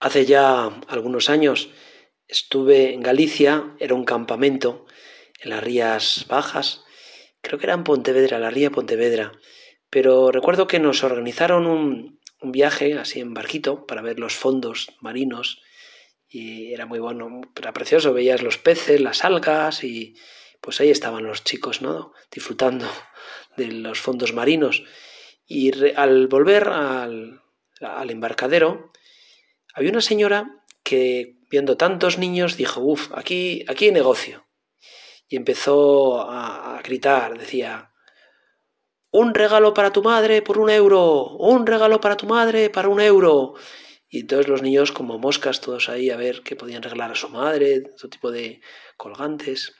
[0.00, 1.68] Hace ya algunos años
[2.26, 4.86] estuve en Galicia, era un campamento
[5.40, 6.84] en las Rías Bajas,
[7.42, 9.32] creo que era en Pontevedra, la Ría Pontevedra,
[9.90, 14.92] pero recuerdo que nos organizaron un, un viaje así en barquito para ver los fondos
[15.00, 15.60] marinos
[16.28, 20.14] y era muy bueno, era precioso, veías los peces, las algas y
[20.60, 22.12] pues ahí estaban los chicos, ¿no?
[22.30, 22.86] Disfrutando
[23.56, 24.84] de los fondos marinos.
[25.46, 27.42] Y al volver al,
[27.80, 28.92] al embarcadero,
[29.74, 34.46] había una señora que, viendo tantos niños, dijo, uff, aquí, aquí hay negocio.
[35.28, 37.92] Y empezó a, gritar, decía,
[39.12, 43.00] un regalo para tu madre por un euro, un regalo para tu madre para un
[43.00, 43.54] euro.
[44.08, 47.28] Y entonces los niños como moscas todos ahí a ver qué podían regalar a su
[47.28, 48.60] madre, todo tipo de
[48.96, 49.72] colgantes.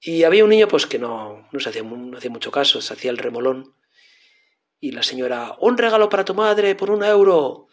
[0.00, 2.92] Y había un niño pues que no, no se hacía, no hacía mucho caso, se
[2.92, 3.74] hacía el remolón.
[4.80, 7.68] Y la señora, un regalo para tu madre por un euro.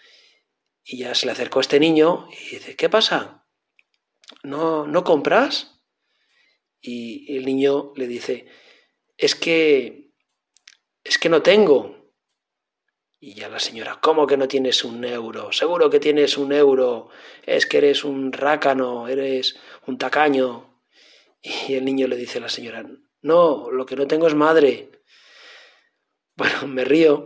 [0.88, 3.48] Y ya se le acercó a este niño y dice, ¿qué pasa?
[4.43, 5.82] ¿No, ¿No compras?
[6.79, 8.46] Y el niño le dice,
[9.18, 10.12] es que,
[11.04, 12.13] es que no tengo.
[13.20, 15.51] Y ya la señora, ¿cómo que no tienes un euro?
[15.51, 17.09] Seguro que tienes un euro.
[17.43, 20.84] Es que eres un rácano, eres un tacaño.
[21.41, 22.85] Y el niño le dice a la señora,
[23.21, 24.91] no, lo que no tengo es madre.
[26.35, 27.26] Bueno, me río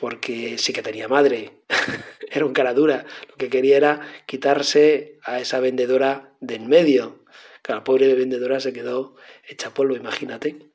[0.00, 1.60] porque sí que tenía madre.
[2.30, 3.04] era un cara dura.
[3.28, 7.22] Lo que quería era quitarse a esa vendedora de en medio.
[7.62, 10.70] Que la pobre vendedora se quedó hecha polvo, imagínate.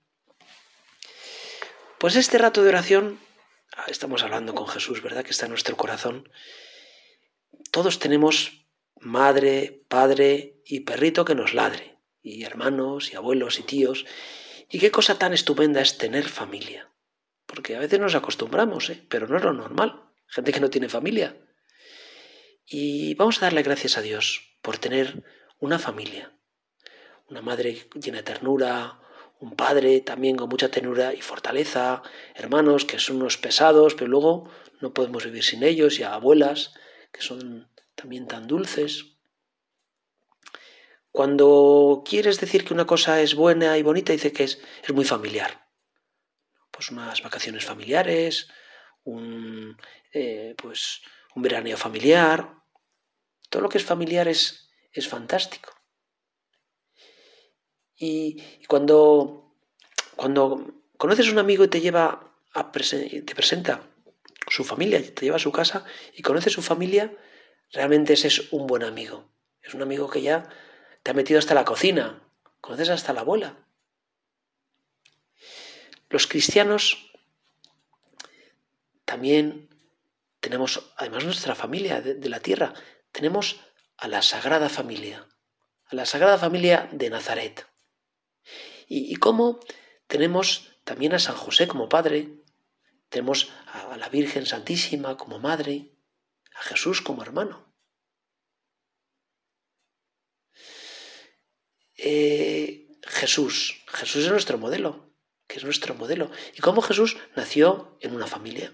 [1.97, 3.19] Pues este rato de oración,
[3.75, 5.23] ah, estamos hablando con Jesús, ¿verdad?
[5.23, 6.29] Que está en nuestro corazón.
[7.71, 8.67] Todos tenemos
[8.99, 14.05] madre, padre y perrito que nos ladre, y hermanos y abuelos y tíos.
[14.69, 16.91] Y qué cosa tan estupenda es tener familia.
[17.65, 19.03] Porque a veces nos acostumbramos, ¿eh?
[19.09, 20.03] pero no es lo normal.
[20.27, 21.35] Gente que no tiene familia.
[22.63, 25.23] Y vamos a darle gracias a Dios por tener
[25.57, 26.31] una familia.
[27.27, 28.99] Una madre llena de ternura,
[29.39, 32.03] un padre también con mucha ternura y fortaleza,
[32.35, 34.47] hermanos que son unos pesados, pero luego
[34.79, 36.75] no podemos vivir sin ellos, y abuelas
[37.11, 39.05] que son también tan dulces.
[41.11, 45.03] Cuando quieres decir que una cosa es buena y bonita, dice que es, es muy
[45.03, 45.64] familiar
[46.75, 48.49] pues unas vacaciones familiares,
[49.05, 49.77] un,
[50.11, 51.01] eh, pues
[51.35, 52.53] un veraneo familiar.
[53.49, 55.71] Todo lo que es familiar es, es fantástico.
[57.97, 59.55] Y, cuando,
[60.17, 63.81] cuando conoces a un amigo y te lleva a te presenta
[64.49, 67.15] su familia, te lleva a su casa y conoces su familia,
[67.71, 69.29] realmente ese es un buen amigo.
[69.61, 70.49] Es un amigo que ya
[71.03, 72.21] te ha metido hasta la cocina,
[72.59, 73.65] conoces hasta la abuela.
[76.15, 77.11] Los cristianos
[79.03, 79.67] también
[80.39, 82.73] tenemos, además nuestra familia de, la tierra,
[83.11, 83.59] tenemos
[83.97, 85.27] a la Sagrada Familia,
[85.87, 87.67] a la Sagrada Familia de Nazaret.
[88.87, 89.59] Y, cómo
[90.07, 92.29] tenemos también a San José como padre,
[93.09, 95.97] tenemos a, la Virgen Santísima como madre,
[96.55, 97.75] a Jesús como hermano.
[101.97, 105.05] Eh, Jesús, Jesús es nuestro modelo
[105.55, 108.73] que es nuestro modelo, y cómo Jesús nació en una familia.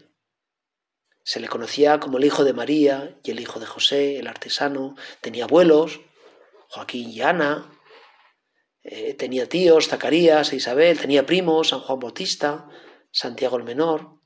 [1.23, 4.95] Se le conocía como el hijo de María y el hijo de José, el artesano,
[5.21, 6.01] tenía abuelos,
[6.69, 7.71] Joaquín y Ana,
[8.81, 12.67] eh, tenía tíos, Zacarías e Isabel, tenía primos, San Juan Bautista,
[13.11, 14.19] Santiago el Menor.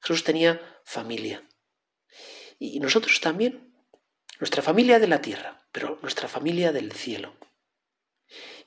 [0.00, 1.42] Jesús tenía familia.
[2.60, 3.74] Y nosotros también,
[4.38, 7.34] nuestra familia de la tierra, pero nuestra familia del cielo.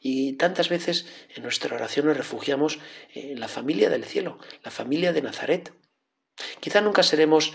[0.03, 2.79] Y tantas veces en nuestra oración nos refugiamos
[3.13, 5.73] en la familia del cielo, la familia de Nazaret.
[6.59, 7.53] Quizá nunca seremos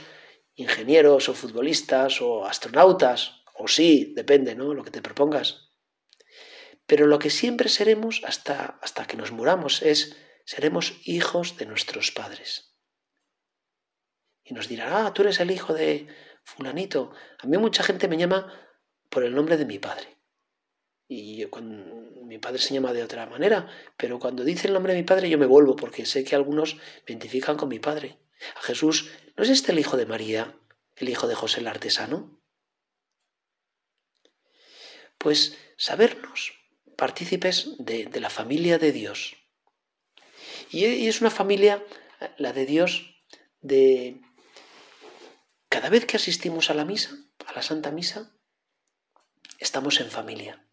[0.55, 4.75] ingenieros o futbolistas o astronautas, o sí, depende, ¿no?
[4.75, 5.73] Lo que te propongas.
[6.87, 12.13] Pero lo que siempre seremos hasta, hasta que nos muramos es, seremos hijos de nuestros
[12.13, 12.77] padres.
[14.45, 16.07] Y nos dirá, ah, tú eres el hijo de
[16.45, 17.13] fulanito.
[17.41, 18.55] A mí mucha gente me llama
[19.11, 20.16] por el nombre de mi padre.
[21.09, 21.47] Y
[22.25, 25.31] mi padre se llama de otra manera, pero cuando dice el nombre de mi padre
[25.31, 28.19] yo me vuelvo porque sé que algunos me identifican con mi padre.
[28.57, 30.59] A Jesús, ¿no es este el hijo de María,
[30.97, 32.41] el hijo de José el artesano?
[35.19, 36.55] Pues sabernos
[36.97, 39.37] partícipes de, de la familia de Dios.
[40.71, 41.85] Y es una familia,
[42.39, 43.15] la de Dios,
[43.61, 44.21] de
[45.69, 47.11] cada vez que asistimos a la misa,
[47.47, 48.33] a la Santa Misa,
[49.59, 50.66] estamos en familia.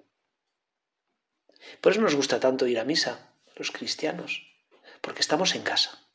[1.84, 4.48] Por eso nos gusta tanto ir a misa, los cristianos,
[5.02, 6.08] porque estamos en casa.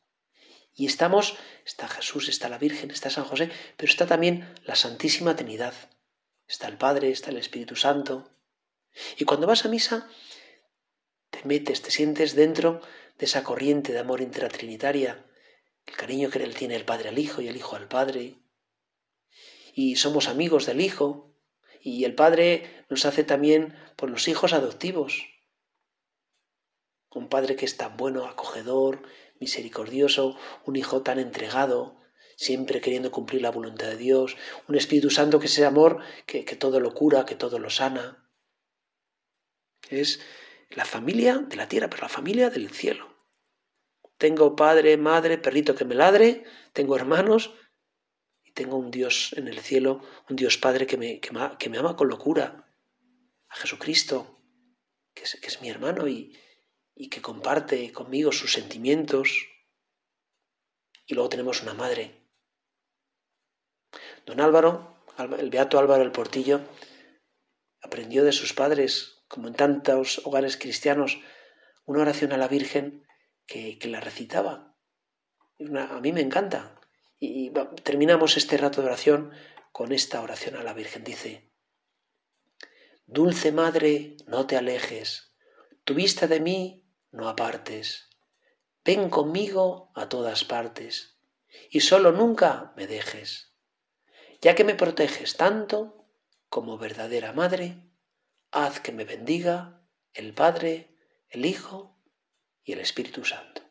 [0.73, 5.35] Y estamos, está Jesús, está la Virgen, está San José, pero está también la Santísima
[5.35, 5.75] Trinidad.
[6.47, 8.31] Está el Padre, está el Espíritu Santo.
[9.19, 10.09] Y cuando vas a misa,
[11.29, 12.81] te metes, te sientes dentro
[13.19, 15.23] de esa corriente de amor intratrinitaria,
[15.85, 18.39] el cariño que él tiene el Padre al Hijo y el Hijo al Padre.
[19.75, 21.35] Y somos amigos del Hijo,
[21.79, 25.29] y el Padre nos hace también por los hijos adoptivos.
[27.11, 29.01] Un Padre que es tan bueno, acogedor,
[29.39, 31.99] misericordioso, un Hijo tan entregado,
[32.35, 36.45] siempre queriendo cumplir la voluntad de Dios, un Espíritu Santo que es ese amor que,
[36.45, 38.29] que todo lo cura, que todo lo sana.
[39.89, 40.21] Es
[40.69, 43.17] la familia de la tierra, pero la familia del cielo.
[44.17, 47.53] Tengo padre, madre, perrito que me ladre, tengo hermanos
[48.43, 51.95] y tengo un Dios en el cielo, un Dios Padre que me, que me, ama
[51.95, 52.69] con locura,
[53.47, 54.41] a Jesucristo,
[55.13, 56.37] que es, que es mi hermano y,
[56.99, 59.47] y que comparte conmigo sus sentimientos.
[61.07, 62.27] Y luego tenemos una madre.
[64.25, 66.59] Don Álvaro, el beato Álvaro el Portillo,
[67.81, 71.19] aprendió de sus padres como en tantos hogares cristianos,
[71.85, 73.07] una oración a la Virgen
[73.47, 74.75] que, la recitaba.
[75.57, 76.81] a mí me encanta.
[77.17, 77.51] Y,
[77.83, 79.31] terminamos este rato de oración
[79.71, 81.05] con esta oración a la Virgen.
[81.05, 81.49] Dice,
[83.05, 85.29] Dulce Madre, no te alejes,
[85.89, 86.78] tu vista de mí
[87.11, 88.09] no apartes,
[88.85, 91.17] ven conmigo a todas partes,
[91.69, 93.53] y solo nunca me dejes,
[94.41, 96.07] ya que me proteges tanto
[96.49, 97.77] como verdadera Madre,
[98.51, 99.81] haz que me bendiga
[100.13, 100.95] el Padre,
[101.29, 101.97] el Hijo
[102.63, 103.68] y el Espíritu Santo.